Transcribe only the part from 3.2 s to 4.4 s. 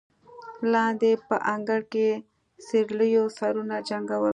سرونه جنګول.